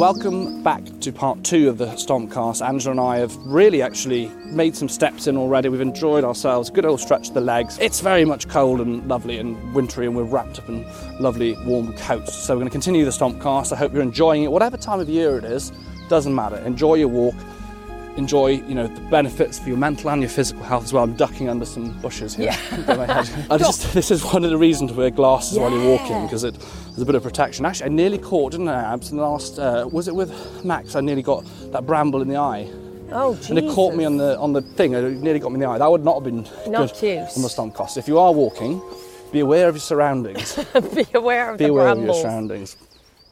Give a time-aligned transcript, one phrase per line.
[0.00, 2.66] Welcome back to part two of the Stompcast.
[2.66, 5.68] Angela and I have really actually made some steps in already.
[5.68, 7.78] We've enjoyed ourselves, good old stretch of the legs.
[7.78, 10.86] It's very much cold and lovely and wintry, and we're wrapped up in
[11.20, 12.34] lovely warm coats.
[12.34, 13.74] So we're going to continue the Stompcast.
[13.74, 15.70] I hope you're enjoying it, whatever time of year it is.
[16.08, 16.56] Doesn't matter.
[16.60, 17.34] Enjoy your walk.
[18.16, 21.04] Enjoy, you know, the benefits for your mental and your physical health as well.
[21.04, 22.50] I'm ducking under some bushes here.
[22.50, 23.26] Yeah.
[23.50, 26.44] I just, this is one of the reasons to wear glasses while you're walking because
[26.44, 26.54] it
[26.90, 27.64] there's a bit of protection.
[27.64, 29.10] Actually, I nearly caught, didn't I, Abs?
[29.10, 30.96] In the last, uh, was it with Max?
[30.96, 32.68] I nearly got that bramble in the eye.
[33.12, 33.50] Oh, Jesus.
[33.50, 34.92] And it caught me on the on the thing.
[34.92, 35.78] It nearly got me in the eye.
[35.78, 37.96] That would not have been Not good on the Stompcast.
[37.96, 38.82] If you are walking,
[39.32, 40.54] be aware of your surroundings.
[40.94, 42.22] Be aware of be the aware of your brambles.
[42.22, 42.76] surroundings.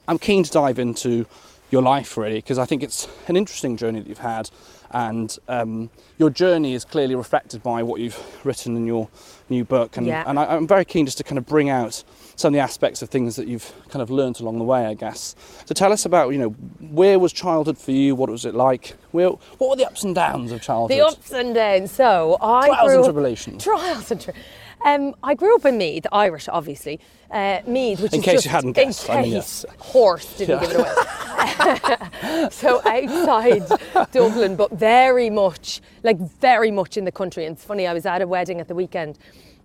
[0.06, 1.26] I'm keen to dive into
[1.70, 4.50] your life really because I think it's an interesting journey that you've had,
[4.90, 9.08] and um, your journey is clearly reflected by what you've written in your
[9.50, 9.96] new book.
[9.98, 10.24] And, Yeah.
[10.26, 12.02] and I, I'm very keen just to kind of bring out
[12.36, 14.94] some of the aspects of things that you've kind of learnt along the way, I
[14.94, 15.34] guess.
[15.66, 16.48] So tell us about you know
[16.80, 18.14] where was childhood for you?
[18.14, 18.96] What was it like?
[19.10, 20.96] Where, what were the ups and downs of childhood?
[20.98, 21.92] The ups and downs.
[21.92, 23.64] So I Trials grew and tribulations.
[23.70, 24.34] Trials and tri-
[24.84, 27.00] um, I grew up in Meath, Irish, obviously.
[27.30, 29.64] Uh, Meath, which In is case just, you hadn't in guessed, I mean, yes.
[29.78, 30.66] horse didn't Yeah.
[30.68, 32.48] give it away.
[32.50, 37.44] so outside Dublin, but very much, like very much in the country.
[37.46, 39.18] And it's funny, I was at a wedding at the weekend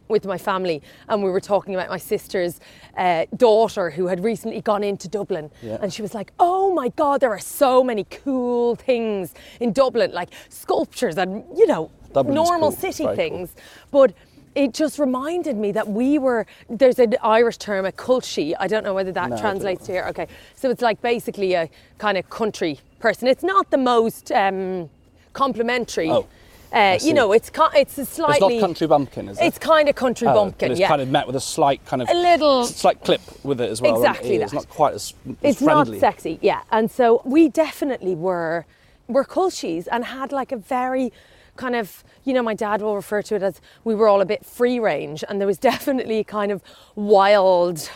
[0.09, 2.59] with my family, and we were talking about my sister's
[2.97, 5.77] uh, daughter who had recently gone into Dublin, Yeah.
[5.81, 10.11] and she was like, "Oh my God, there are so many cool things in Dublin,
[10.11, 13.15] like sculptures and you know Dublin's normal cool, city very cool.
[13.15, 13.55] things."
[13.91, 14.13] But
[14.55, 18.53] it just reminded me that we were there's an Irish term, a culchie.
[18.59, 20.05] I don't know whether that No, translates to here.
[20.09, 23.27] Okay, so it's like basically a kind of country person.
[23.27, 24.89] It's not the most um,
[25.33, 26.09] complimentary.
[26.09, 26.27] Oh,
[26.71, 28.55] uh, you know, it's it's a It's slightly.
[28.57, 29.45] not country bumpkin, is it?
[29.45, 30.71] It's kind of country Oh, bumpkin.
[30.71, 30.87] it's yeah.
[30.87, 33.79] kind of met with a slight kind of A little- slight clip with it as
[33.81, 33.95] well.
[33.95, 34.43] Exactly ears.
[34.45, 35.91] it's Not quite as, as it's friendly.
[35.93, 36.61] not sexy, yeah.
[36.71, 38.65] And so we definitely were
[39.07, 41.11] were culchies and had like a very
[41.55, 44.25] kind of you know my dad will refer to it as we were all a
[44.25, 46.61] bit free range and there was definitely a kind of
[46.95, 47.89] wild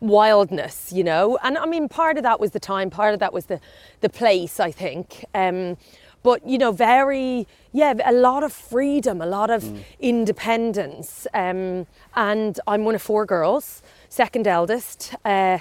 [0.00, 1.38] wildness you know?
[1.42, 3.60] And i mean part of that was the time part of that was the
[4.00, 5.24] the place i think.
[5.34, 5.76] Um
[6.22, 9.64] but you know very yeah a lot of freedom a lot of
[10.00, 11.26] independence.
[11.34, 15.58] Um and i'm one of four girls second eldest uh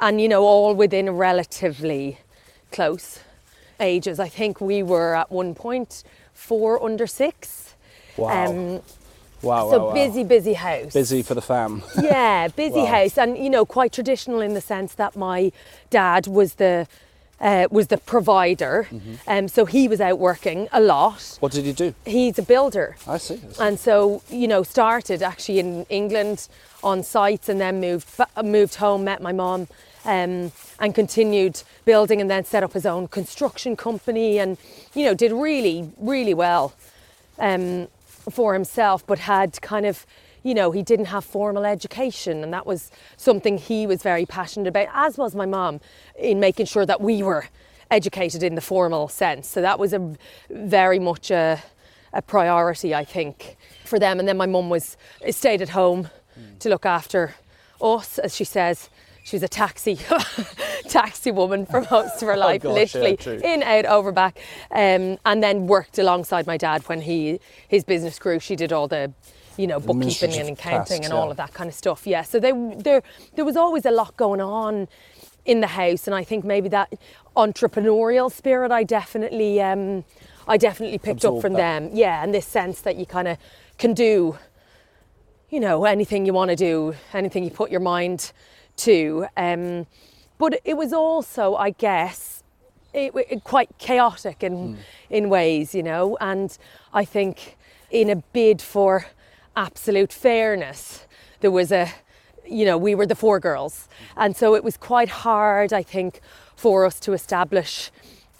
[0.00, 2.18] and you know all within relatively
[2.72, 3.20] close
[3.80, 4.18] ages.
[4.18, 6.04] I think we were at one point
[6.42, 7.74] four under six.
[8.16, 8.28] Wow.
[8.46, 8.56] Um,
[9.42, 9.94] wow, so wow, wow.
[9.94, 10.92] busy, busy house.
[10.92, 11.82] Busy for the fam.
[12.02, 12.86] Yeah, busy Wow.
[12.96, 15.52] house, and you know, quite traditional in the sense that my
[15.90, 16.86] dad was the
[17.40, 19.14] uh, was the provider, Mm-hmm.
[19.26, 21.38] um, so he was out working a lot.
[21.40, 21.92] what did he do?
[22.06, 22.96] He's a builder.
[23.08, 23.34] I see.
[23.34, 23.60] I see.
[23.64, 26.46] And so, you know, started actually in England
[26.84, 28.06] on sites and then moved
[28.44, 29.66] moved home, met my mom,
[30.04, 34.58] um, and continued building and then set up his own construction company and,
[34.94, 36.74] you know, did really, really well
[37.38, 37.88] um,
[38.30, 40.06] for himself, but had kind of,
[40.42, 44.68] you know, he didn't have formal education, and that was something he was very passionate
[44.68, 45.80] about, as was my mom,
[46.18, 47.46] in making sure that we were
[47.90, 49.46] educated in the formal sense.
[49.46, 50.16] So that was a
[50.50, 51.62] very much a,
[52.12, 54.18] a priority, I think, for them.
[54.18, 54.96] And then my mum was
[55.30, 56.08] stayed at home
[56.58, 57.34] to look after
[57.80, 58.88] us, as she says.
[59.22, 59.98] She was a taxi
[60.88, 63.40] taxi woman for most of her life, Oh, gosh, literally true.
[63.42, 64.38] in, out, over, back,
[64.70, 68.38] um, and then worked alongside my dad when he his business grew.
[68.40, 69.12] She did all the,
[69.56, 71.30] you know, bookkeeping and accounting tasks, and all yeah.
[71.30, 72.06] of that kind of stuff.
[72.06, 73.02] Yeah, so they, there
[73.36, 74.88] there was always a lot going on
[75.44, 76.92] in the house, and I think maybe that
[77.36, 80.04] entrepreneurial spirit I definitely um,
[80.48, 81.80] I definitely picked up from that.
[81.80, 81.90] them.
[81.94, 83.38] Yeah, and this sense that you kind of
[83.78, 84.36] can do
[85.50, 88.32] you know, anything you want to do, anything you put your mind
[88.76, 89.26] to.
[89.36, 89.86] Um,
[90.38, 92.42] but it was also, I guess,
[92.92, 94.78] it, it quite chaotic in
[95.08, 96.16] in ways, you know.
[96.20, 96.56] And
[96.92, 97.56] I think,
[97.90, 99.06] in a bid for
[99.54, 101.06] absolute fairness,
[101.40, 101.88] there was a,
[102.44, 103.88] you know, we were the four girls.
[104.16, 106.20] And so it was quite hard, I think,
[106.56, 107.90] for us to establish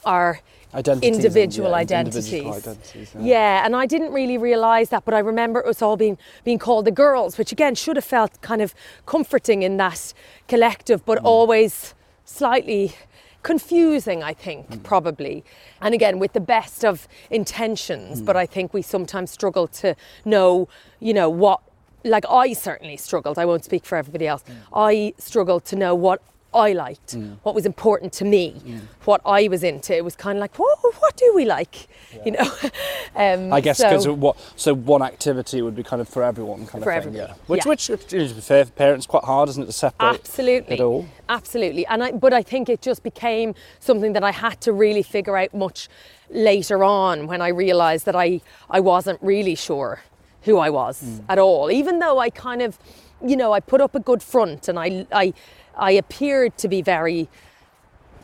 [0.05, 0.40] our
[0.75, 2.33] Identities and, individual yeah, identities.
[2.33, 3.21] individual identities, yeah.
[3.23, 6.87] yeah, and I didn't really realise that, but I remember us all being being called
[6.87, 8.75] the girls, which again should have felt kind of
[9.05, 10.15] comforting in that
[10.49, 11.07] collective, Mm.
[11.07, 12.95] but always slightly
[13.43, 14.83] confusing, I think, Mm.
[14.83, 15.45] probably.
[15.81, 18.25] And again, with the best of intentions, Mm.
[18.27, 19.95] but I think we sometimes struggle to
[20.25, 20.69] know,
[21.01, 21.61] you know, what
[22.05, 24.43] like I certainly struggled, I won't speak for everybody else.
[24.43, 24.55] Mm.
[24.75, 26.21] I struggled to know what
[26.55, 28.81] I liked, what was important to me, Mm.
[29.05, 29.97] what I was into.
[29.97, 31.89] It was kind of like, what, what do we like?
[32.27, 32.53] You know?
[33.17, 36.67] um, I guess so- because what so one activity would be kind of for everyone
[36.67, 37.15] kind For of thing.
[37.15, 37.33] Yeah.
[37.47, 37.71] Which yeah.
[37.71, 40.75] which to be fair, for parents quite hard, isn't it, to separate Absolutely.
[40.75, 41.07] it all?
[41.29, 41.87] Absolutely.
[41.87, 45.37] And I, but I think it just became something that I had to really figure
[45.37, 45.89] out much
[46.31, 48.41] later on when I realised that I,
[48.71, 50.01] I wasn't really sure
[50.43, 51.19] who I was Hmm.
[51.29, 51.71] at all.
[51.71, 52.79] Even though I kind of,
[53.25, 55.33] you know, I put up a good front and I, I,
[55.77, 57.29] I appeared to be very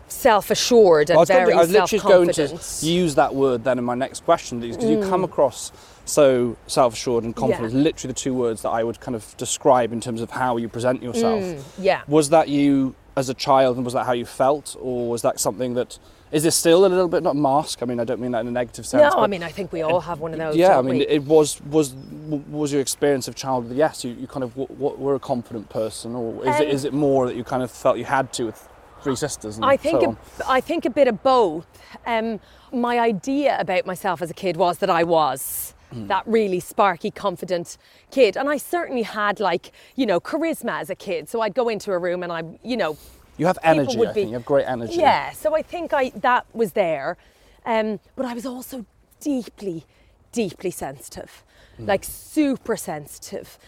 [0.09, 3.95] self-assured and gonna- very I was literally going to use that word then in my
[3.95, 5.09] next question because you Mm.
[5.09, 5.71] come across
[6.06, 7.75] so self-assured and confident.
[7.75, 10.69] Literally the two words that I would kind of describe in terms of how you
[10.69, 11.43] present yourself.
[11.43, 12.00] Mm, yeah.
[12.09, 15.39] Was that you as a child and was that how you felt or was that
[15.39, 15.99] something that
[16.31, 17.83] is this still a little bit not mask?
[17.83, 19.03] I mean, I don't mean that in a negative sense.
[19.15, 20.57] No, I mean, I think we all have one of those.
[20.57, 21.07] yeah, I mean, we?
[21.07, 23.77] it was was was your experience of childhood?
[23.77, 26.75] Yes, you, you kind of w- w- were a confident person, or is it Um,
[26.75, 28.69] is it more that you kind of felt you had to with
[29.03, 29.57] three sisters?
[29.57, 30.51] And I think so a.
[30.51, 31.67] I think a bit of both.
[32.07, 32.41] Um,
[32.73, 36.07] my idea about myself as a kid was that I was Hmm.
[36.09, 37.79] that really sparky, confident
[38.11, 41.31] kid, and I certainly had like you know charisma as a kid.
[41.31, 42.99] So I'd go into a room and I, you know,
[43.38, 43.99] you have energy.
[43.99, 44.94] I be- think you have great energy.
[45.00, 45.31] yeah.
[45.32, 47.17] So I think I that was there,
[47.64, 48.85] um, but I was also
[49.20, 49.85] deeply,
[50.32, 51.44] deeply sensitive,
[51.79, 53.58] like super sensitive.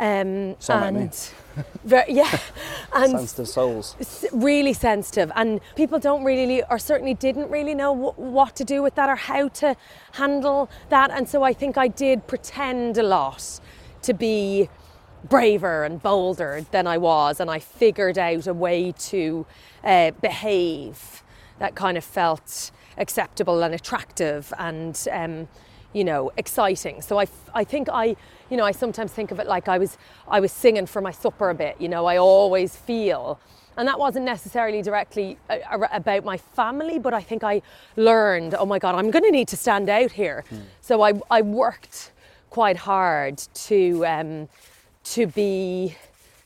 [0.00, 0.56] Um, me.
[0.68, 1.30] and
[1.84, 2.38] ver- yeah,
[2.94, 3.94] and sensitive souls.
[4.32, 8.82] really sensitive and people don't really or certainly didn't really know wh- what to do
[8.82, 9.76] with that or how to
[10.12, 13.60] handle that and so i think i did pretend a lot
[14.00, 14.68] to be
[15.28, 19.46] braver and bolder than i was and i figured out a way to
[19.84, 21.22] uh, behave
[21.58, 25.48] that kind of felt acceptable and attractive and um,
[25.92, 27.02] you know exciting.
[27.02, 28.16] So I, I think i
[28.50, 29.98] you know i sometimes think of it like i was
[30.28, 33.40] i was singing for my supper a bit you know i always feel.
[33.74, 35.56] And that wasn't necessarily directly uh,
[35.92, 37.62] about my family but i think i
[37.96, 40.44] learned oh my god i'm going to need to stand out here.
[40.80, 42.12] So I, I worked
[42.50, 44.48] quite hard to um,
[45.04, 45.96] to be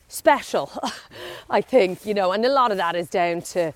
[0.09, 0.71] special
[1.51, 3.73] i think you know and a lot of that is down to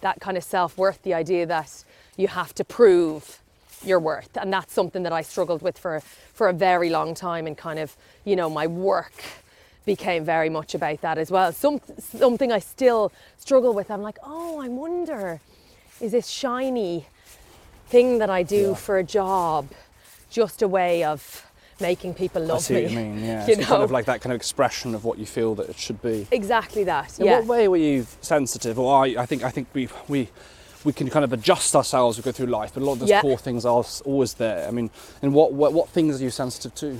[0.00, 1.84] that kind of self-worth the idea that
[2.16, 3.40] you have to prove
[3.84, 6.00] your worth and that's something that i struggled with for
[6.34, 9.12] for a very long time and kind of you know my work
[9.86, 14.18] became very much about that as well Some, something i still struggle with i'm like
[14.24, 15.40] oh i wonder
[16.00, 17.06] is this shiny
[17.86, 18.74] thing that i do Yeah.
[18.74, 19.68] for a job
[20.28, 21.47] just a way of
[21.80, 23.24] making people love I see me what you mean.
[23.24, 25.68] Yeah, you so kind of like that kind of expression of what you feel that
[25.68, 26.26] it should be.
[26.30, 28.78] exactly that In yeah what way were you sensitive?
[28.78, 30.28] Or I, I think I think we we
[30.84, 32.98] we can kind of adjust ourselves as we go through life, but a lot of
[33.00, 33.20] those Yeah.
[33.20, 34.66] core things are always there.
[34.68, 34.90] I mean,
[35.22, 36.98] and what, what what things are you sensitive to?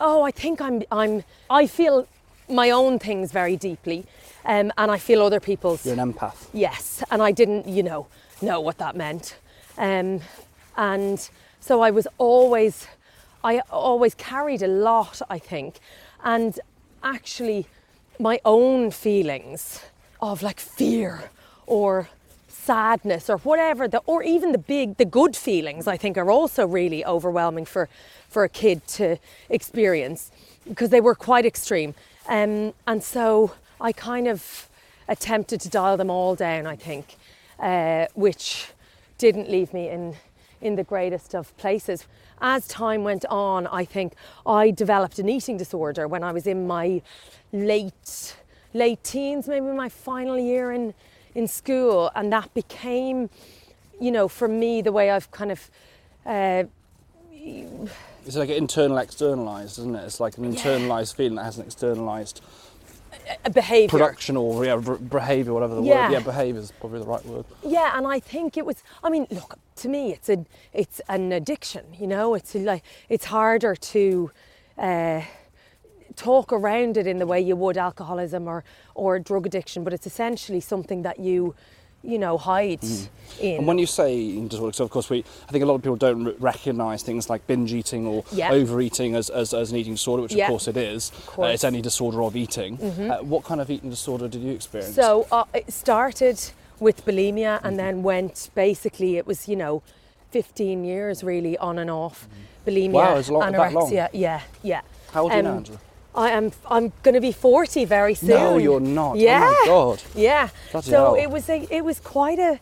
[0.00, 0.82] Oh, I think I'm.
[0.90, 1.22] I'm.
[1.50, 2.06] I feel
[2.48, 4.04] my own things very deeply,
[4.44, 5.84] um, and I feel other people's.
[5.86, 6.46] You're an empath.
[6.52, 8.06] Yes, and I didn't, you know,
[8.40, 9.36] know what that meant,
[9.78, 10.20] um,
[10.76, 11.28] and
[11.60, 12.86] so I was always,
[13.44, 15.20] I always carried a lot.
[15.28, 15.80] I think,
[16.24, 16.58] and
[17.02, 17.66] actually,
[18.18, 19.82] my own feelings
[20.20, 21.30] of like fear
[21.66, 22.08] or
[22.48, 26.64] sadness or whatever the or even the big the good feelings I think are also
[26.64, 27.88] really overwhelming for
[28.28, 29.18] for a kid to
[29.48, 30.30] experience
[30.68, 31.94] because they were quite extreme
[32.28, 34.68] um, and so I kind of
[35.08, 37.16] attempted to dial them all down I think
[37.58, 38.68] uh, which
[39.18, 40.14] didn't leave me in
[40.60, 42.06] in the greatest of places
[42.42, 46.66] as time went on I think I developed an eating disorder when I was in
[46.66, 47.00] my
[47.52, 48.36] late
[48.74, 50.92] late teens maybe my final year in
[51.34, 53.30] in school and that became
[54.00, 55.70] you know for me the way I've kind of
[56.26, 56.64] uh,
[58.24, 60.04] It's like internal externalized, isn't it?
[60.04, 62.40] It's like an internalized feeling that has an externalized
[63.52, 66.06] behavior production or yeah, behavior, whatever the Yeah.
[66.06, 66.12] word.
[66.12, 67.44] Yeah, behavior is probably the right word.
[67.64, 68.82] Yeah, and I think it was.
[69.02, 71.84] I mean, look, to me, it's a, it's an addiction.
[71.98, 74.30] You know, it's like it's harder to
[74.78, 75.22] uh,
[76.16, 78.64] talk around it in the way you would alcoholism or
[78.94, 81.54] or drug addiction, but it's essentially something that you
[82.02, 82.88] you know, hide in.
[82.88, 83.58] Mm.
[83.58, 85.82] And when you say eating disorder, so of course we, I think a lot of
[85.82, 88.50] people don't r- recognise things like binge eating or Yeah.
[88.52, 90.44] overeating as, as, as an eating disorder, which Yeah.
[90.46, 91.12] of course it is.
[91.26, 91.48] course.
[91.48, 92.80] Uh, it's any disorder of eating.
[92.80, 94.94] Uh, what kind of eating disorder did you experience?
[94.94, 96.40] So uh, it started
[96.80, 99.82] with bulimia and then went basically, it was, you know,
[100.30, 102.28] 15 years really on and off.
[102.66, 103.72] Bulimia, Wow, it's a that long.
[103.90, 104.08] anorexia.
[104.12, 104.80] Yeah, yeah.
[105.12, 105.78] How old are you now, Um, Angela?
[106.14, 106.52] I am.
[106.68, 108.28] I'm going to be 40 very soon.
[108.28, 109.12] No, you're not.
[109.12, 109.54] Oh my Yeah.
[109.66, 110.02] God.
[110.14, 110.48] Yeah.
[110.70, 111.14] Bloody so hell.
[111.14, 111.66] it was a.
[111.70, 112.60] It was quite a,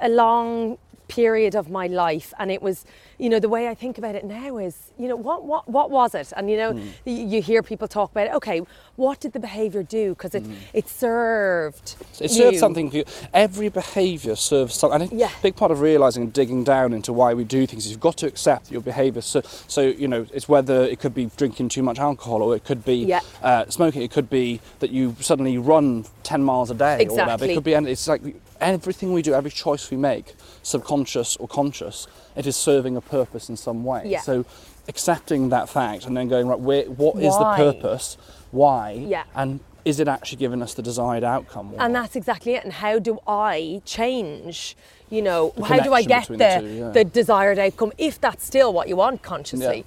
[0.00, 2.84] a long period of my life, and it was.
[3.18, 5.90] You know, the way I think about it now is, you know, what what what
[5.90, 6.32] was it?
[6.36, 6.88] And you know, Hmm.
[7.06, 8.34] y- you hear people talk about it.
[8.34, 8.60] Okay,
[8.96, 10.10] what did the behaviour do?
[10.10, 10.44] Because it
[10.74, 11.96] it served.
[12.20, 12.58] It serves you.
[12.58, 13.04] something for you.
[13.32, 15.00] Every behaviour serves something.
[15.02, 15.30] And a Yeah.
[15.42, 18.16] big part of realising and digging down into why we do things is you've got
[18.18, 19.22] to accept your behaviour.
[19.22, 22.64] So, so you know, it's whether it could be drinking too much alcohol, or it
[22.64, 23.20] could be Yeah.
[23.42, 24.02] uh, smoking.
[24.02, 27.20] It could be that you suddenly run ten miles a day, or whatever.
[27.20, 27.54] It Exactly.
[27.54, 27.74] could be.
[27.74, 28.20] And it's like
[28.60, 33.48] everything we do, every choice we make, subconscious or conscious, it is serving a purpose
[33.48, 34.02] in some way.
[34.06, 34.20] Yeah.
[34.20, 34.44] So,
[34.88, 37.58] accepting that fact and then going right, where, what is Why?
[37.58, 38.16] the purpose?
[38.50, 38.92] Why?
[38.92, 39.24] Yeah.
[39.34, 41.74] And is it actually giving us the desired outcome?
[41.78, 42.02] And not?
[42.02, 42.64] that's exactly it.
[42.64, 44.76] And how do I change?
[45.10, 46.88] You know, how do I get the, the two, yeah.
[46.90, 49.84] the desired outcome if that's still what you want consciously,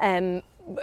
[0.00, 0.42] um,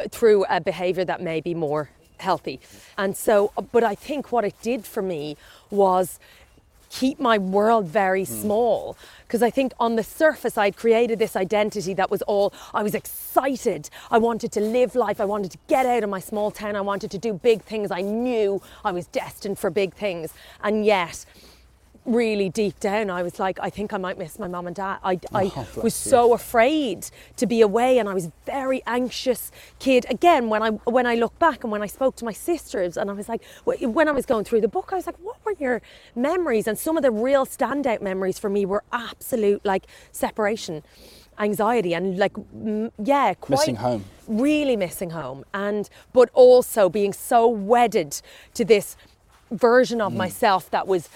[0.10, 1.89] through a behaviour that may be more
[2.20, 2.60] healthy.
[2.98, 5.38] And so, but I think what it did for me
[5.70, 6.20] was
[6.89, 8.41] keep my world very Hmm.
[8.41, 12.82] small because I think on the surface I'd created this identity that was all I
[12.84, 13.89] was excited.
[14.10, 15.20] I wanted to live life.
[15.20, 16.75] I wanted to get out of my small town.
[16.75, 17.91] I wanted to do big things.
[17.91, 20.34] I knew I was destined for big things.
[20.63, 21.25] And yet
[22.07, 24.97] really deep down I was like I think I might miss my mum and dad.
[25.03, 26.09] I, I Oh, was you.
[26.11, 31.05] so afraid to be away and I was very anxious kid again when I when
[31.05, 33.41] I look back and when I spoke to my sisters and I was like
[33.81, 35.81] when I was going through the book I was like what were your
[36.15, 40.83] memories and some of the real standout memories for me were absolute like separation
[41.39, 44.05] anxiety and like mm, yeah quite Missing home.
[44.27, 48.21] really missing home and but also being so wedded
[48.53, 48.95] to this
[49.51, 50.07] version Mm.
[50.07, 51.07] of myself that was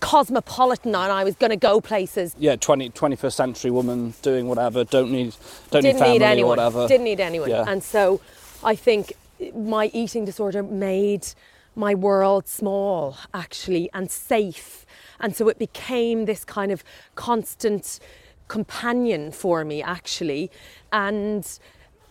[0.00, 2.34] cosmopolitan and I was going to go places.
[2.38, 5.34] Yeah, 20, 21st century woman doing whatever, don't need,
[5.70, 6.58] don't didn't need family need anyone.
[6.58, 6.88] or whatever.
[6.88, 7.50] didn't need anyone.
[7.50, 7.64] Yeah.
[7.66, 8.20] and so
[8.62, 9.12] I think
[9.54, 11.26] my eating disorder made
[11.74, 14.86] my world small actually and safe.
[15.20, 16.82] And so it became this kind of
[17.14, 18.00] constant
[18.48, 20.50] companion for me actually.
[20.92, 21.46] And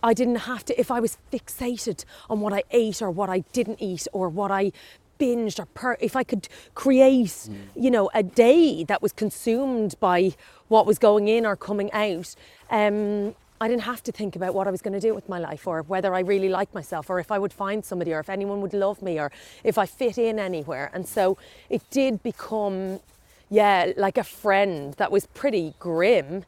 [0.02, 3.40] I didn't have to if I was fixated on what I ate or what I
[3.52, 4.72] didn't eat or what I
[5.18, 10.34] binged or per, if I could create you know a day that was consumed by
[10.68, 12.34] what was going in or coming out
[12.70, 15.38] um, I didn't have to think about what I was going to do with my
[15.38, 18.28] life or whether I really liked myself or if I would find somebody or if
[18.28, 19.32] anyone would love me or
[19.64, 20.90] if I fit in anywhere.
[20.92, 21.38] And so
[21.70, 23.00] it did become
[23.48, 26.44] yeah like a friend that was pretty grim.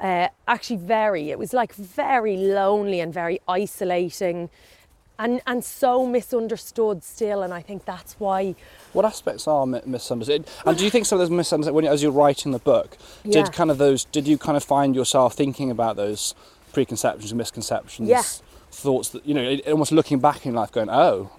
[0.00, 4.48] Uh, actually very it was like very lonely and very isolating
[5.18, 8.54] and and so misunderstood still and I think that's why
[8.92, 10.46] What aspects are misunderstood?
[10.64, 12.96] And do you think some of those misunderstood when you- as you're writing the book,
[13.24, 13.42] Yeah.
[13.44, 14.04] did kind of those?
[14.04, 16.34] Did you kind of find yourself thinking about those
[16.72, 18.22] preconceptions, and misconceptions, Yeah.
[18.70, 21.30] thoughts that you know, almost looking back in life, going, oh,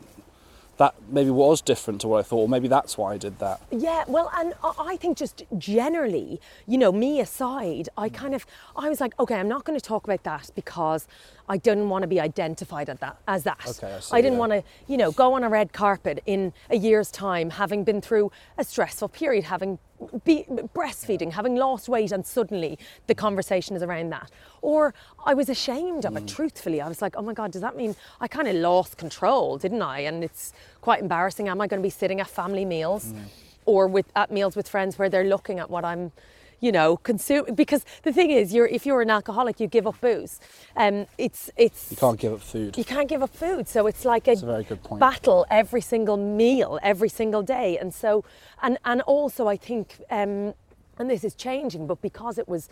[0.78, 3.60] that maybe was different to what I thought, or maybe that's why I did that.
[3.70, 8.14] Yeah, well, and I I think just generally, you know, me aside, I mm.
[8.14, 8.46] kind of,
[8.78, 11.06] I was like, okay, I'm not going to talk about that because
[11.50, 13.18] I didn't want to be identified as that.
[13.28, 13.60] As that.
[13.68, 14.40] Okay, I see, didn't yeah.
[14.40, 18.02] want to, you know, go on a red carpet in a year's time, having been
[18.02, 19.80] through a stressful period, having
[20.24, 24.32] be breastfeeding, having lost weight, and suddenly the conversation is around that.
[24.62, 24.94] Or
[25.26, 26.24] I was ashamed of it.
[26.24, 26.36] Mm.
[26.36, 29.58] Truthfully, I was like, oh my god, does that mean I kind of lost control,
[29.58, 30.02] didn't I?
[30.02, 31.50] And it's quite embarrassing.
[31.50, 33.08] Am I going to be sitting at family meals?
[33.12, 33.24] Mm.
[33.66, 36.12] or with at meals with friends where they're looking at what I'm,
[36.60, 40.00] you know, consume Because the thing is, you're if you're an alcoholic, you give up
[40.02, 40.40] booze.
[40.76, 42.78] Um, it's it's You can't give up food.
[42.78, 45.00] you can't give up food, so it's like a, a very good point.
[45.00, 48.24] battle every single meal, every single day, and so
[48.62, 50.02] and and also I think.
[50.10, 50.54] Um,
[51.02, 52.68] and this is changing, but because it was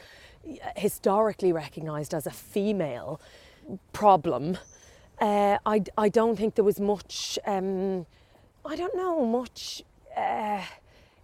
[0.76, 3.22] historically recognised as a female
[3.94, 4.58] problem,
[5.22, 8.06] uh, I, I don't think there was much, um,
[8.66, 9.82] I don't know, much.
[10.16, 10.62] Uh,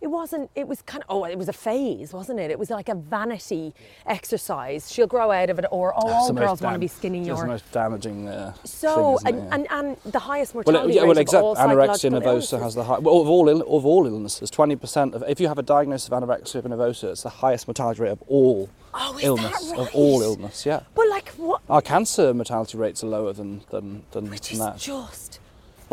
[0.03, 2.51] it wasn't, it was kind of, oh, it was a phase, wasn't it?
[2.51, 3.73] It was like a vanity
[4.05, 4.91] exercise.
[4.91, 7.21] She'll grow out of it, or, oh, all girls want to be skinny.
[7.21, 8.27] It's Or, the most damaging.
[8.27, 9.65] Uh, so, thing, and?
[9.71, 11.49] And, and the highest mortality Well, it, yeah, well, exactly.
[11.55, 12.99] Anorexia nervosa has the high.
[12.99, 16.09] Well, of all Ill- of all illnesses, twenty percent of if you have a diagnosis
[16.09, 20.25] of anorexia nervosa, it's the highest mortality rate of all Oh, illness of all right?
[20.25, 20.65] illness.
[20.65, 21.61] Yeah, But like what?
[21.69, 24.77] our cancer mortality rates are lower than than than, Which than is that.
[24.77, 25.39] just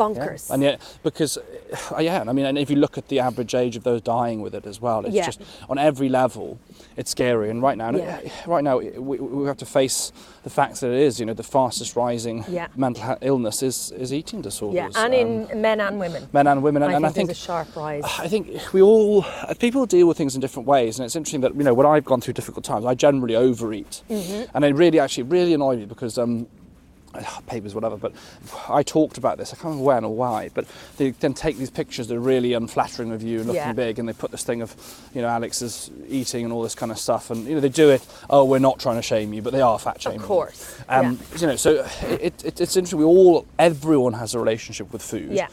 [0.01, 0.49] bonkers.
[0.49, 3.75] And yet, because, uh, yeah, I mean, and if you look at the average age
[3.79, 5.25] of those dying with it as well, it's Yeah.
[5.25, 6.57] just on every level,
[6.97, 7.49] it's scary.
[7.51, 8.19] And right now, Yeah.
[8.55, 10.11] right now, we, we have to face
[10.43, 12.67] the fact that it is, you know, the fastest rising Yeah.
[12.75, 14.75] mental illness is, is eating disorders.
[14.95, 15.19] yeah, and Um,
[15.51, 16.27] in men and women.
[16.33, 16.81] men and women.
[16.83, 18.03] And, I and think, I think a sharp rise.
[18.19, 19.23] I think we all
[19.59, 22.05] people deal with things in different ways, and it's interesting that you know when I've
[22.05, 24.55] gone through difficult times, I generally overeat, Mm-hmm.
[24.55, 26.47] and it really actually really annoyed me because um,
[27.47, 27.97] papers whatever.
[27.97, 28.13] But
[28.69, 29.51] I talked about this.
[29.53, 30.65] I can't remember when or why, but
[30.97, 33.73] they then take these pictures that are really unflattering of you and looking Yeah.
[33.73, 34.75] big, and they put this thing of
[35.13, 37.69] you know Alex is eating and all this kind of stuff, and you know they
[37.69, 38.05] do it.
[38.29, 40.17] Oh, we're not trying to shame you, but they are fat shaming.
[40.17, 40.27] Of you.
[40.27, 40.79] course.
[40.89, 42.99] Um, You know, so it, it, it's interesting.
[42.99, 45.31] We all, everyone has a relationship with food.
[45.31, 45.47] Yeah.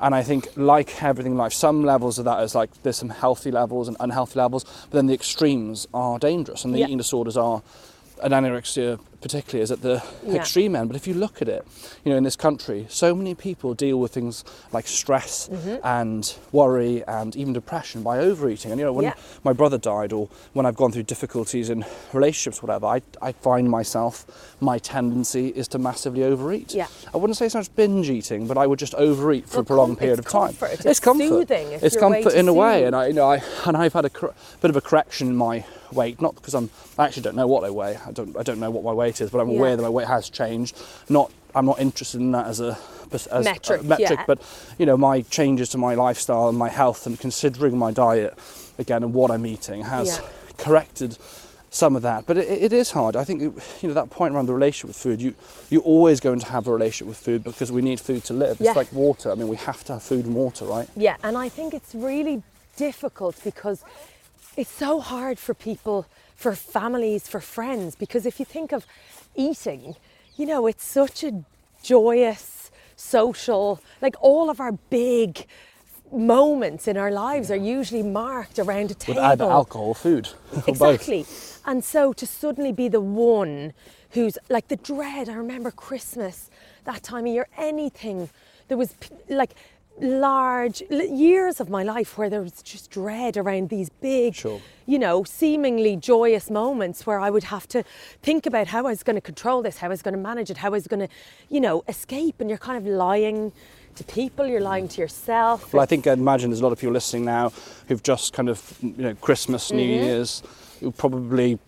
[0.00, 3.08] And I think, like everything in life, some levels of that is like there's some
[3.08, 6.84] healthy levels and unhealthy levels, but then the extremes are dangerous, and the Yeah.
[6.86, 7.62] eating disorders are,
[8.22, 10.36] and anorexia particularly is at the Yeah.
[10.36, 10.88] extreme end.
[10.88, 11.66] But if you look at it,
[12.04, 15.76] you know, in this country, so many people deal with things like stress Mm-hmm.
[15.84, 18.70] and worry and even depression by overeating.
[18.70, 19.14] And you know, when Yeah.
[19.44, 23.68] my brother died, or when I've gone through difficulties in relationships, whatever, I, I find
[23.70, 24.24] myself,
[24.60, 26.74] my tendency is to massively overeat.
[26.74, 26.86] Yeah.
[27.12, 29.64] I wouldn't say so much binge eating, but I would just overeat for Well, a
[29.64, 30.48] prolonged com- period of time.
[30.48, 31.28] comfort, It's, it's comfort.
[31.28, 33.76] soothing, it's it's your way comfort in a way, and I, you know, I and
[33.76, 37.06] I've had a cor- bit of a correction in my weight, not because I'm, I
[37.06, 37.96] actually don't know what I weigh.
[38.06, 39.58] I don't, I don't know what my weight is, but I'm Yeah.
[39.58, 40.76] aware that my weight has changed.
[41.08, 42.78] Not, I'm not interested in that as a
[43.10, 44.24] as a Metric, metric, yeah.
[44.26, 44.38] but
[44.78, 48.38] you know, my changes to my lifestyle and my health, and considering my diet
[48.78, 50.28] again and what I'm eating has Yeah.
[50.58, 51.16] corrected
[51.70, 52.26] some of that.
[52.26, 53.16] But it, it is hard.
[53.16, 55.22] I think you know that point around the relationship with food.
[55.22, 55.34] You
[55.70, 58.60] you're always going to have a relationship with food because we need food to live.
[58.60, 58.70] Yeah.
[58.72, 59.32] It's like water.
[59.32, 60.88] I mean, we have to have food and water, right?
[60.94, 62.42] Yeah, and I think it's really
[62.76, 63.80] difficult because
[64.56, 66.04] it's so hard for people,
[66.38, 67.96] for families, for friends.
[67.96, 68.86] Because if you think of
[69.34, 69.96] eating,
[70.36, 71.44] you know, it's such a
[71.82, 75.44] joyous, social, like all of our big
[76.12, 79.20] moments in our lives are usually marked around a table.
[79.20, 80.28] With either alcohol or food.
[80.66, 81.26] Exactly.
[81.66, 83.74] And so to suddenly be the one
[84.10, 86.50] who's like the dread, I remember Christmas,
[86.84, 88.30] that time of year, anything,
[88.68, 88.94] there was
[89.28, 89.54] like
[90.00, 94.60] large years of my life where there was just dread around these big, Sure.
[94.86, 97.82] you know, seemingly joyous moments where I would have to
[98.22, 100.50] think about how I was going to control this, how I was going to manage
[100.50, 101.08] it, how I was going to,
[101.48, 102.40] you know, escape.
[102.40, 103.52] And you're kind of lying
[103.96, 105.72] to people, you're lying to yourself.
[105.72, 107.52] Well, I think I imagine there's a lot of people listening now
[107.88, 110.04] who've just kind of, you know, Christmas, New Mm-hmm.
[110.04, 110.42] Year's,
[110.80, 111.58] who probably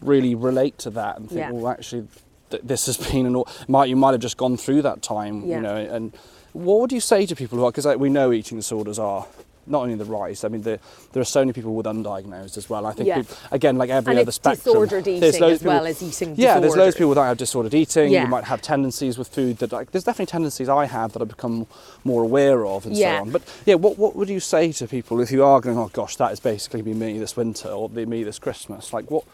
[0.00, 1.50] really relate to that and think, Yeah.
[1.50, 2.06] well, actually,
[2.50, 3.42] th- this has been an.
[3.68, 5.56] Might you might have just gone through that time, Yeah.
[5.56, 5.76] you know?
[5.76, 6.12] And
[6.52, 7.70] what would you say to people who are?
[7.70, 9.26] Because like, we know eating disorders are.
[9.66, 10.80] Not only the rise, I mean, there,
[11.12, 12.86] there are so many people with undiagnosed as well.
[12.86, 13.16] I think, Yeah.
[13.16, 16.02] peop- again, like every And other spectrum, disordered there's eating loads as people- well as
[16.02, 18.10] eating Yeah, there's loads of people that have disordered eating.
[18.10, 18.22] Yeah.
[18.22, 21.28] You might have tendencies with food that, like, there's definitely tendencies I have that I've
[21.28, 21.66] become
[22.04, 23.18] more aware of and Yeah.
[23.18, 23.30] so on.
[23.30, 26.16] But yeah, what, what would you say to people if you are going, oh gosh,
[26.16, 28.92] that has basically me this winter or be me this Christmas?
[28.92, 29.24] Like, what,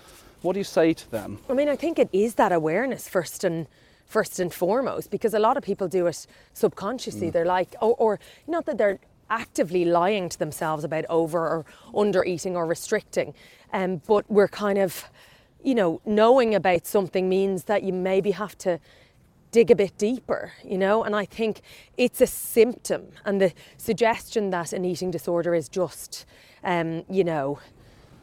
[0.43, 1.39] what do you say to them?
[1.49, 3.69] I mean, I think it is that awareness first and
[4.07, 7.31] first and foremost, because a lot of people do it subconsciously.
[7.31, 11.65] They're like, or, or not that they're actively lying to themselves about over or
[11.95, 13.35] under eating or restricting,
[13.73, 15.11] um, but we're kind of,
[15.65, 18.79] you know, knowing about something means that you maybe have to
[19.51, 21.03] dig a bit deeper, you know.
[21.03, 21.61] And I think
[21.97, 26.25] it's a symptom, and the suggestion that an eating disorder is just,
[26.63, 27.59] um, you know.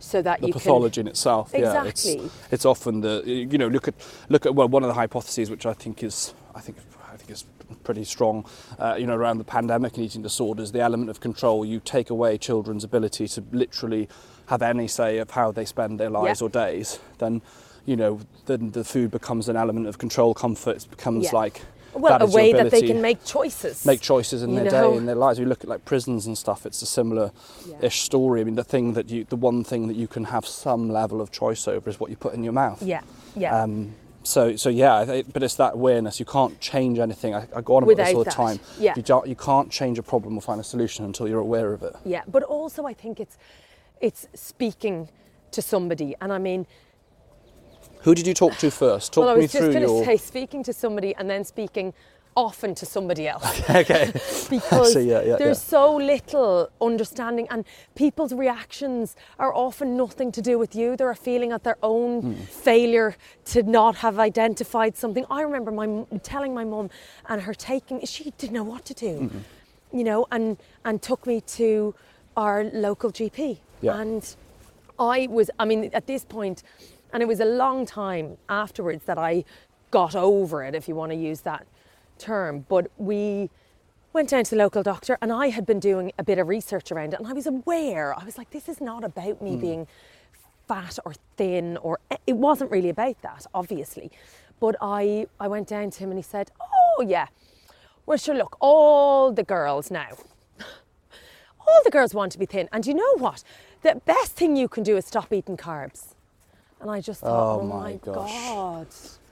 [0.03, 2.13] So that The you pathology in itself, yeah, Exactly.
[2.25, 3.95] it's, it's often the you know look at
[4.29, 6.77] look at well one of the hypotheses which I think is I think
[7.11, 7.45] I think is
[7.83, 8.45] pretty strong,
[8.79, 11.63] uh, you know, around the pandemic and eating disorders, the element of control.
[11.65, 14.07] You take away children's ability to literally
[14.47, 16.45] have any say of how they spend their lives Yeah.
[16.47, 17.41] or days, then
[17.85, 20.83] you know then the food becomes an element of control, comfort.
[20.83, 21.35] It becomes Yeah.
[21.39, 21.61] like
[21.93, 23.85] well, a way that they can make choices.
[23.85, 24.91] make choices in You their know?
[24.91, 25.39] day in their lives.
[25.39, 26.65] We look at like prisons and stuff.
[26.65, 27.31] It's a similar-ish
[27.81, 27.89] Yeah.
[27.89, 28.41] story.
[28.41, 31.21] I mean, the thing that you, the one thing that you can have some level
[31.21, 32.81] of choice over is what you put in your mouth.
[32.81, 33.01] Yeah,
[33.35, 33.61] yeah.
[33.63, 36.19] Um, so, so yeah, I but it's that awareness.
[36.19, 37.35] You can't change anything.
[37.35, 38.59] I, I go on about this Without all the that, time.
[38.79, 38.93] yeah.
[38.95, 41.93] You, you can't change a problem or find a solution until you're aware of it.
[42.05, 43.37] Yeah, but also I think it's
[43.99, 45.09] it's speaking
[45.51, 46.65] to somebody, and I mean,
[48.03, 49.13] Who did you talk to first?
[49.13, 50.05] Talk well, I was just going to your.
[50.05, 51.93] say speaking to somebody and then speaking
[52.35, 54.11] often to somebody else okay.
[54.49, 55.69] because see, yeah, yeah, there's yeah.
[55.77, 57.63] so little understanding, and
[57.95, 60.97] people's reactions are often nothing to do with you.
[60.97, 62.33] They're a feeling at their own Hmm.
[62.45, 65.25] failure to not have identified something.
[65.29, 66.89] I remember my telling my mum
[67.29, 68.03] and her taking.
[68.05, 69.13] She didn't know what to do.
[69.19, 69.97] Mm-hmm.
[69.97, 71.93] you know, and and took me to
[72.35, 73.59] our local GP.
[73.81, 73.99] Yeah.
[73.99, 74.35] And
[74.97, 76.63] I was, I mean, at this point,
[77.13, 79.45] and it was a long time afterwards that I
[79.91, 81.65] got over it, if you want to use that
[82.17, 82.65] term.
[82.67, 83.49] But we,
[84.13, 86.91] went down to the local doctor and I had been doing a bit of research
[86.91, 89.59] around it and I was aware, I was like, this is not about me hmm.
[89.61, 89.87] being
[90.67, 94.11] fat or thin or it wasn't really about that, obviously.
[94.59, 97.27] But I, I went down to him and he said, Oh yeah.
[98.05, 100.09] Well sure look, all the girls now.
[101.65, 102.67] All the girls want to be thin.
[102.73, 103.41] And you know what?
[103.83, 106.12] The best thing you can do is stop eating carbs.
[106.83, 107.93] And I just thought, Oh oh, my.
[108.03, 108.87] God.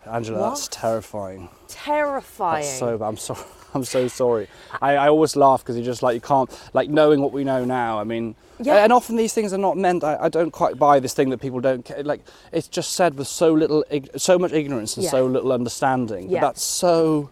[0.10, 1.50] Angela, that's terrifying.
[1.68, 2.64] Terrifying.
[2.64, 3.06] That's so bad.
[3.10, 3.42] I'm sorry.
[3.74, 4.48] I'm so sorry.
[4.82, 7.66] I, I always laugh because you just like you can't like knowing what we know
[7.66, 8.00] now.
[8.00, 8.84] I mean, Yeah.
[8.84, 10.04] and often these things are not meant.
[10.04, 12.22] I, I don't quite buy this thing that people don't like.
[12.54, 13.84] It's just said with so little,
[14.16, 15.12] so much ignorance and Yeah.
[15.12, 16.28] so little understanding.
[16.28, 16.42] But Yeah.
[16.42, 17.30] that's so.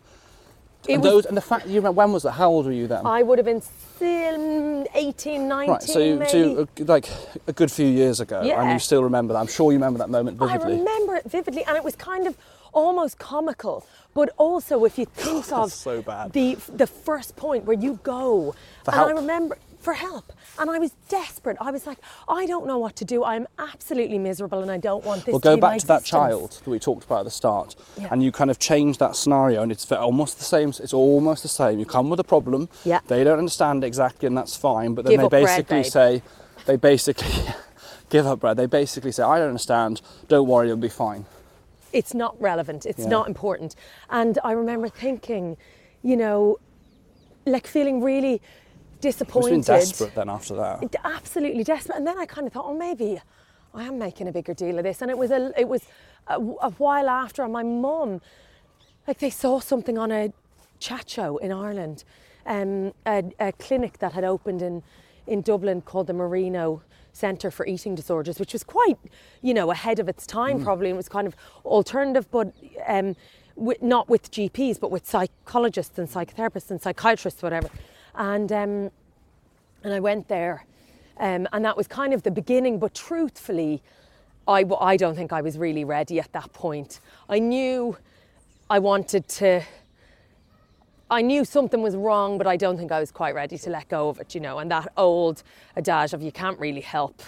[0.88, 2.32] And was- those and the fact you remember when was that?
[2.32, 3.06] How old were you then?
[3.06, 6.30] I would have been still 18, 19 right, so, maybe.
[6.30, 7.10] so like
[7.48, 9.40] a good few years ago, and you still remember that.
[9.40, 10.76] I'm sure you remember that moment vividly.
[10.76, 12.38] I remember it vividly, and it was kind of
[12.72, 13.86] almost comical.
[14.14, 18.92] But also, if you think of so the the first point where you go, For
[18.92, 21.56] and I remember for help, and I was desperate.
[21.62, 23.24] I was like, I don't know what to do.
[23.24, 25.32] I'm absolutely miserable, and I don't want this.
[25.32, 26.10] Well, to go be back to that existence.
[26.10, 28.10] child that we talked about at the start, Yeah.
[28.12, 30.70] and you kind of change that scenario, and it's almost the same.
[30.70, 31.80] It's almost the same.
[31.80, 32.68] You come with a problem.
[32.84, 33.00] Yeah.
[33.08, 34.96] They don't understand exactly, and that's fine.
[34.96, 36.22] But then Give they up bread, basically say,
[36.66, 37.32] they basically
[38.10, 38.58] give up bread.
[38.58, 40.02] They basically say, I don't understand.
[40.28, 41.26] Don't worry, you'll be fine.
[41.92, 43.08] it's not relevant, it's Yeah.
[43.08, 43.76] not important.
[44.12, 45.58] And I remember thinking,
[46.04, 46.58] you know,
[47.48, 48.42] like feeling really
[49.52, 50.96] You've been desperate then after that.
[51.04, 51.98] Absolutely desperate.
[51.98, 53.20] And then I kind of thought, oh, maybe
[53.74, 55.02] I am making a bigger deal of this.
[55.02, 55.84] And it was a, it was
[56.28, 58.22] a, a while after, and my mum,
[59.08, 60.34] like they saw something on a
[60.80, 62.04] chat show in Ireland,
[62.46, 64.84] um, a, a clinic that had opened in,
[65.28, 66.82] in Dublin called the Marino
[67.12, 68.98] Centre for Eating Disorders, which was quite,
[69.42, 71.36] you know, ahead of its time probably, and was kind of
[71.66, 72.54] alternative, but
[72.88, 73.16] um,
[73.56, 77.70] with, not with GPs, but with psychologists and psychotherapists and psychiatrists, whatever.
[78.16, 78.92] And um,
[79.84, 80.66] and I went there,
[81.20, 82.80] um, and that was kind of the beginning.
[82.80, 83.82] But truthfully,
[84.48, 87.00] I, I don't think I was really ready at that point.
[87.30, 87.98] I knew
[88.70, 89.62] I wanted to.
[91.12, 93.88] I knew something was wrong, but I don't think I was quite ready to let
[93.90, 94.60] go of it, you know.
[94.60, 95.42] And that old
[95.76, 97.24] adage of you can't really help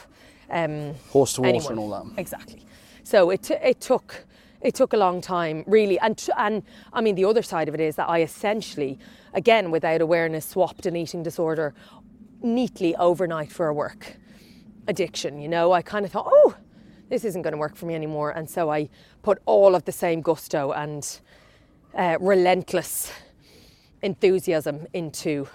[0.51, 1.71] um, Horse to water anyone.
[1.71, 2.19] and all that.
[2.19, 2.63] Exactly.
[3.03, 4.25] So it, t- it took
[4.61, 5.97] it took a long time, really.
[5.99, 6.61] And t- and
[6.93, 8.99] I mean, the other side of it is that I essentially,
[9.33, 11.73] again, without awareness, swapped an eating disorder
[12.41, 14.17] neatly overnight for a work
[14.87, 15.39] addiction.
[15.39, 16.55] You know, I kind of thought, oh,
[17.09, 18.89] this isn't going to work for me anymore, and so I
[19.21, 21.19] put all of the same gusto and
[21.95, 23.11] uh, relentless
[24.01, 25.47] enthusiasm into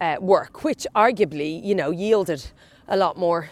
[0.00, 2.44] uh, work, which arguably, you know, yielded
[2.88, 3.50] a lot more.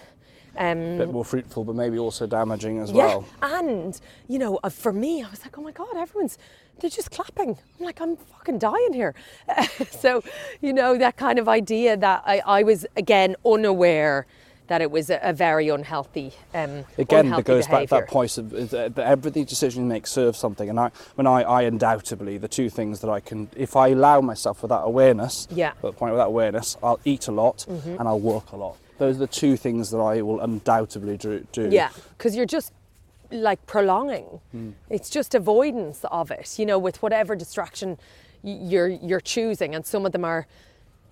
[0.56, 3.24] Um, A bit more fruitful, but maybe also damaging as yeah, well.
[3.42, 6.36] and you know, uh, for me, I was like, oh my god, everyone's
[6.80, 7.58] they're just clapping.
[7.78, 9.14] I'm like, I'm fucking dying here.
[9.90, 10.22] so,
[10.60, 14.26] you know, that kind of idea that I, I was again unaware
[14.68, 16.32] that it was a, a very unhealthy.
[16.54, 20.06] Um, Again, unhealthy that goes back to that point of that every decision you make
[20.06, 20.68] serves something.
[20.68, 24.20] And I, when I, I undoubtedly, the two things that I can, if I allow
[24.20, 25.70] myself with that awareness, Yeah.
[25.70, 25.86] Mm-hmm.
[25.86, 28.76] at the point with that awareness, I'll eat a lot and I'll work a lot.
[28.98, 31.46] Those are the two things that I will undoubtedly do.
[31.52, 31.68] do.
[31.70, 31.88] Yeah,
[32.18, 32.72] because you're just
[33.30, 34.40] like prolonging.
[34.52, 34.70] Hmm.
[34.90, 37.98] It's just avoidance of it, you know, with whatever distraction
[38.42, 40.46] you're you're choosing, and some of them are,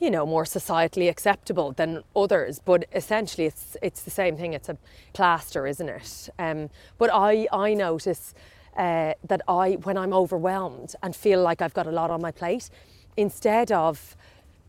[0.01, 2.61] you know, more societally acceptable than others.
[2.65, 4.55] But essentially, it's it's the same thing.
[4.55, 4.77] It's a
[5.13, 6.29] plaster, isn't it?
[6.39, 8.35] Um, but I I notice
[8.77, 12.31] uh, that I when I'm overwhelmed and feel like I've got a lot on my
[12.31, 12.71] plate,
[13.17, 14.17] instead of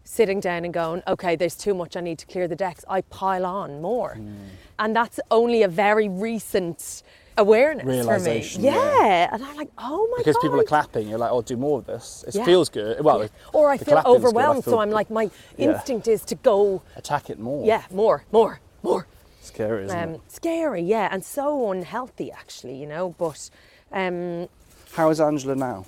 [0.03, 3.01] sitting down and going, okay, there's too much, I need to clear the decks, I
[3.01, 4.15] pile on more.
[4.15, 4.35] Hmm.
[4.79, 7.03] And that's only a very recent
[7.37, 8.73] awareness Realisation, for me.
[8.73, 9.05] yeah.
[9.07, 9.29] Yeah.
[9.31, 10.41] And I'm like, oh my Because God.
[10.41, 12.23] people are clapping, you're like, oh, do more of this.
[12.27, 12.45] It Yeah.
[12.45, 13.01] feels good.
[13.03, 13.27] Well, Yeah.
[13.53, 16.81] Or I feel good, I overwhelmed, feel so I'm like, my instinct is to go,
[16.95, 17.65] attack it more.
[17.65, 19.07] yeah, more, more, more.
[19.41, 20.21] Scary, isn't Um, it?
[20.27, 23.15] scary, yeah, and so unhealthy actually, you know.
[23.17, 23.49] But
[23.93, 24.49] um,
[24.93, 25.85] How is Angela now?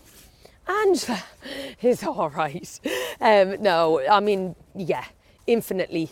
[0.68, 1.22] Angela
[1.82, 2.80] is all right.
[3.20, 5.04] Um, no, I mean, yeah,
[5.48, 6.10] infinitely,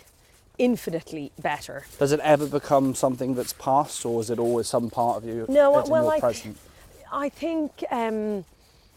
[0.58, 1.86] infinitely better.
[2.00, 5.46] Does it ever become something that's past, or is it always some part of you
[5.50, 6.58] No, well, I, present?
[7.12, 8.46] I think, um,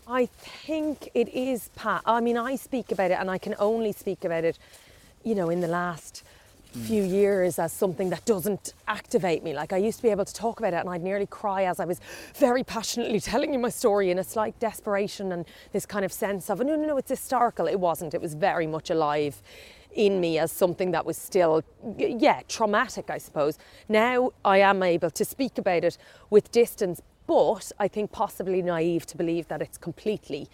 [0.06, 2.04] I think it is past.
[2.06, 4.58] I mean, I speak about it, and I can only speak about it,
[5.22, 6.24] you know, in the last
[6.72, 9.52] few years as something that doesn't activate me.
[9.52, 11.80] Like I used to be able to talk about it, and I'd nearly cry as
[11.80, 12.00] I was
[12.36, 16.48] very passionately telling you my story in a slight desperation and this kind of sense
[16.48, 17.66] of no, no, no, it's historical.
[17.66, 18.14] It wasn't.
[18.14, 19.42] It was very much alive
[19.94, 21.62] in me as something that was still,
[21.96, 23.58] yeah, traumatic, I suppose.
[23.88, 25.98] Now I am able to speak about it
[26.30, 30.48] with distance, but I think possibly naive to believe that it's completely,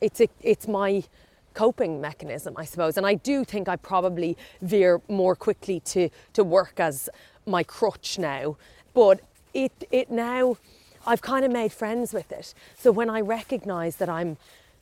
[0.00, 1.04] it's a, it's my
[1.54, 2.96] coping mechanism, I suppose.
[2.96, 7.08] And I do think I probably veer more quickly to, to work as
[7.46, 8.56] my crutch now.
[8.94, 9.20] But
[9.52, 10.56] it, it now,
[11.06, 12.54] I've kind of made friends with it.
[12.78, 14.36] So when I recognize that I'm,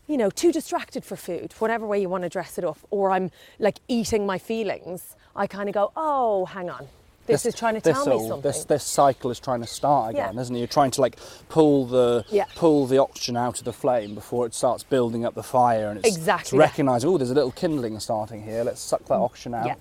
[0.09, 3.11] you know, too distracted for food, whatever way you want to dress it up, or
[3.11, 6.89] I'm like eating my feelings, I kind of go, oh, hang on.
[7.27, 8.41] This, is trying to tell me all- something.
[8.41, 10.41] This, this cycle is trying to start again, Yeah.
[10.41, 10.61] isn't it?
[10.61, 11.19] You're trying to like
[11.51, 12.47] pull the Yeah.
[12.57, 15.99] pull the oxygen out of the flame before it starts building up the fire, and
[15.99, 18.65] it's, Exactly it's recognizing, oh, there's a little kindling starting here.
[18.65, 19.25] Let's suck that mm.
[19.25, 19.67] oxygen out.
[19.67, 19.75] Yeah.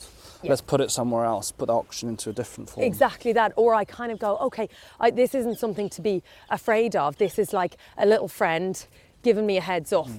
[0.43, 0.49] Yeah.
[0.49, 1.51] Let's put it somewhere else.
[1.51, 2.85] Put the oxygen into a different form.
[2.85, 3.53] Exactly that.
[3.55, 7.17] Or I kind of go, okay, I, this isn't something to be afraid of.
[7.17, 8.85] This is like a little friend
[9.23, 10.09] giving me a heads up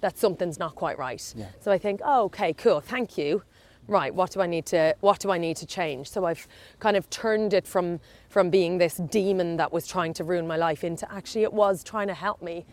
[0.00, 1.18] that something's not quite right.
[1.18, 1.38] Mm.
[1.38, 1.46] Yeah.
[1.60, 3.42] So I think, oh, okay, cool, thank you.
[3.86, 6.10] Right, what do I need to what do I need to change?
[6.10, 6.46] So I've
[6.78, 10.58] kind of turned it from from being this demon that was trying to ruin my
[10.58, 12.66] life into actually it was trying to help me,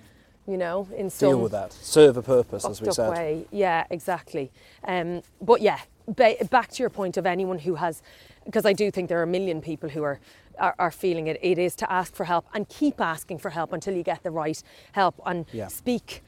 [0.46, 1.72] you know, in some Deal with that.
[1.72, 3.10] Serve a purpose, as we said.
[3.12, 3.46] way.
[3.50, 4.52] Yeah, exactly.
[4.84, 8.02] Um, but yeah, ba- back to your point of anyone who has,
[8.44, 10.20] because I do think there are a million people who are,
[10.60, 11.38] are are feeling it.
[11.42, 14.32] It is to ask for help and keep asking for help until you get the
[14.32, 14.62] right
[14.94, 15.68] help and Yeah.
[15.68, 16.22] speak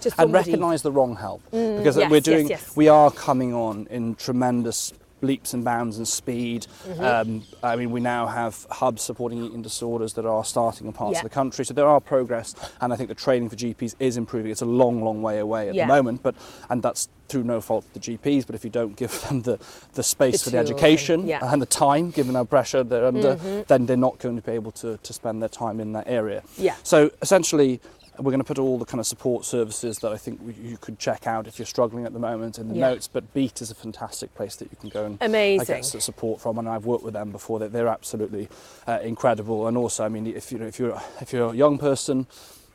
[0.00, 2.76] to and recognise the wrong help because Mm, yes, we're yes, doing yes.
[2.76, 4.92] we are coming on in tremendous
[5.24, 6.66] leaps and bounds and speed.
[6.86, 7.02] Mm-hmm.
[7.04, 11.14] Um, I mean, we now have hubs supporting eating disorders that are starting in parts
[11.14, 11.18] Yeah.
[11.20, 14.16] of the country, so there are progress, and I think the training for GPs is
[14.16, 14.52] improving.
[14.52, 15.86] It's a long, long way away at Yeah.
[15.86, 16.34] the moment, but
[16.70, 18.44] and that's through no fault of the GPs.
[18.46, 19.58] But if you don't give them the,
[19.94, 21.38] the space The for the tools and- education yeah.
[21.52, 23.62] and the time, given our pressure they're under, Mm-hmm.
[23.68, 26.42] then they're not going to be able to, to spend their time in that area.
[26.58, 26.74] Yeah.
[26.82, 27.80] So essentially,
[28.18, 30.98] we're going to put all the kind of support services that I think you could
[30.98, 32.90] check out if you're struggling at the moment in the Yeah.
[32.90, 33.08] notes.
[33.08, 35.76] But Beat is a fantastic place that you can go and I Amazing.
[35.82, 37.58] get support from, and I've worked with them before.
[37.58, 38.48] That they're absolutely
[38.86, 39.66] uh, incredible.
[39.66, 42.26] And also, I mean, if you know, if you're if you're a young person.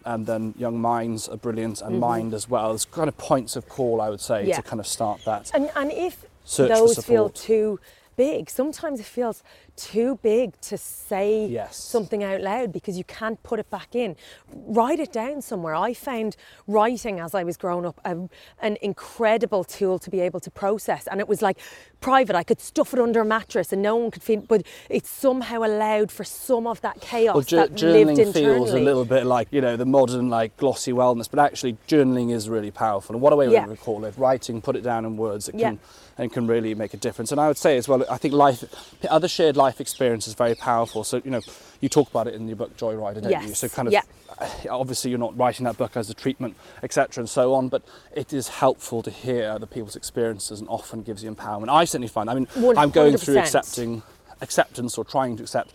[0.05, 2.69] And then young minds are brilliant, and mind as well.
[2.69, 4.49] There's kind of points of call, I would say, Mm-hmm.
[4.49, 4.55] Yeah.
[4.55, 5.51] to kind of start that.
[5.53, 6.25] And, and if
[6.55, 7.81] those feel too
[8.15, 9.43] big, sometimes it feels
[9.79, 11.77] too big to say Yes.
[11.77, 14.15] something out loud because you can't put it back in.
[14.53, 15.73] Write it down somewhere.
[15.75, 16.35] I found
[16.67, 18.17] writing as I was growing up a,
[18.61, 21.07] an incredible tool to be able to process.
[21.07, 21.57] And it was like
[22.01, 22.35] private.
[22.35, 25.59] I could stuff it under a mattress and no one could feel, but it somehow
[25.63, 28.33] allowed for some of that chaos Well, ju- that lived journaling internally.
[28.33, 32.31] feels a little bit like you know the modern like glossy wellness, but actually journaling
[32.31, 33.15] is really powerful.
[33.15, 33.63] And what a way Yeah.
[33.63, 35.69] we would call it, writing, put it down in words, it Yeah.
[35.69, 35.79] can
[36.17, 37.31] and can really make a difference.
[37.31, 38.65] And I would say as well, I think life,
[39.09, 41.03] other shared life experience is very powerful.
[41.03, 41.41] So you know,
[41.81, 43.53] you talk about it in your book Joyrider, don't you?
[43.53, 43.93] So kind of.
[43.93, 44.01] Yeah.
[44.37, 47.67] Uh, obviously, you're not writing that book as a treatment, etc., and so on.
[47.67, 47.83] But
[48.15, 51.69] it is helpful to hear other people's experiences, and often gives you empowerment.
[51.69, 52.29] I certainly find.
[52.29, 54.01] I mean, I'm going through accepting
[54.41, 55.73] acceptance or trying to accept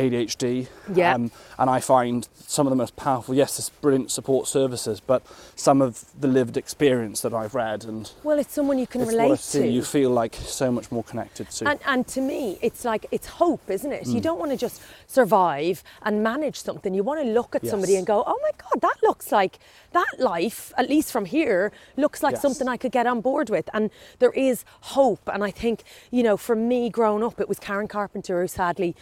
[0.00, 0.68] ADHD.
[0.94, 1.14] Yeah.
[1.14, 5.22] Um, and I find some of the most powerful, yes, there's brilliant support services, but
[5.56, 9.12] some of the lived experience that I've read and well, it's someone you can it's
[9.12, 9.68] what I relate see, to.
[9.68, 11.68] you feel like so much more connected to.
[11.68, 14.04] And, and to me, it's like it's hope, isn't it?
[14.04, 14.14] Mm.
[14.14, 16.94] You don't want to just survive and manage something.
[16.94, 19.58] You want to look at somebody and go, "Oh my God, that looks like
[19.92, 22.42] that life, at least from here, looks like Yes.
[22.42, 25.28] something I could get on board with." And there is hope.
[25.32, 28.96] And I think, you know, for me, growing up, it was Karen Carpenter who sadly.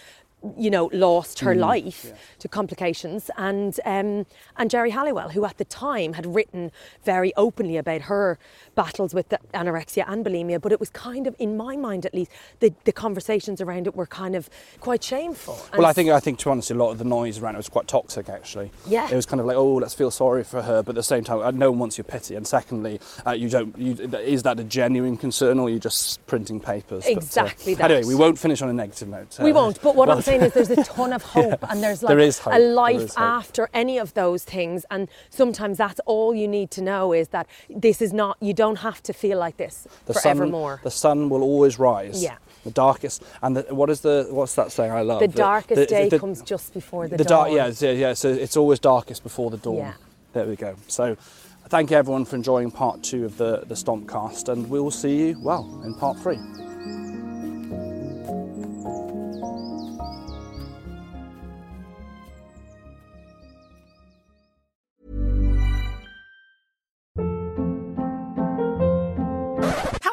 [0.56, 4.24] You know, lost Mm, her life to complications, and um,
[4.56, 6.70] and Geri Halliwell, who at the time had written
[7.04, 8.38] very openly about her
[8.76, 12.14] battles with the anorexia and bulimia, but it was kind of, in my mind at
[12.14, 14.48] least, the, the conversations around it were kind of
[14.78, 15.58] quite shameful.
[15.72, 17.54] And well, I think I think to be honest, a lot of the noise around
[17.54, 18.28] it was quite toxic.
[18.28, 19.08] Actually, Yeah.
[19.10, 21.24] it was kind of like, oh, let's feel sorry for her, but at the same
[21.24, 22.36] time, uh, no one wants your pity.
[22.36, 23.76] And secondly, uh, you don't.
[23.76, 27.02] You, is that a genuine concern, or are you just printing papers?
[27.02, 27.90] But, uh, Exactly that.
[27.90, 29.36] Anyway, we won't finish on a negative note.
[29.40, 29.82] We Uh, won't.
[29.82, 32.54] But what I'm saying is, there's a ton of hope, and there's like There hope.
[32.54, 34.84] a life after any of those things.
[34.90, 38.36] And sometimes that's all you need to know is that this is not.
[38.40, 40.76] You don't have to feel like this the forevermore.
[40.76, 42.22] Sun, the sun will always rise.
[42.22, 42.36] Yeah.
[42.64, 44.90] The darkest, and the, what is the what's that saying?
[44.90, 47.54] I love the darkest the- day the- comes just before the, the dawn.
[47.54, 47.80] dark.
[47.80, 48.12] Yeah, yeah, yeah.
[48.14, 49.76] So it's always darkest before the dawn.
[49.76, 49.92] Yeah.
[50.32, 50.76] There we go.
[50.88, 51.16] So,
[51.68, 55.16] thank you everyone for enjoying part two of the the Stompcast, and we will see
[55.28, 56.38] you well in part three.